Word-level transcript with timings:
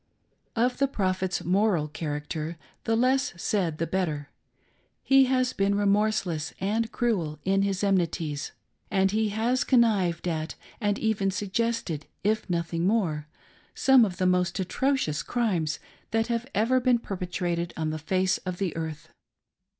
Of 0.55 0.79
the 0.79 0.87
Prophet's 0.87 1.43
moral 1.43 1.87
character, 1.87 2.57
the 2.85 2.95
less 2.95 3.35
said 3.39 3.77
the 3.77 3.85
better. 3.85 4.31
He 5.03 5.25
has 5.25 5.53
been 5.53 5.75
remorseless 5.75 6.55
and 6.59 6.91
cruel 6.91 7.37
in 7.45 7.61
his 7.61 7.83
enmities, 7.83 8.51
and 8.89 9.11
he 9.11 9.29
has 9.29 9.63
connived 9.63 10.27
at 10.27 10.55
and 10.79 10.97
even 10.97 11.29
suggested, 11.29 12.07
if 12.23 12.49
nothing 12.49 12.87
more, 12.87 13.27
some 13.75 14.03
of 14.03 14.17
the 14.17 14.25
most 14.25 14.59
atrocious 14.59 15.21
crimes 15.21 15.77
that 16.09 16.25
have 16.29 16.47
ever 16.55 16.79
been 16.79 16.97
perpetrated 16.97 17.71
on 17.77 17.91
the 17.91 17.99
face 17.99 18.39
of 18.39 18.57
the 18.57 18.75
earth. 18.75 19.09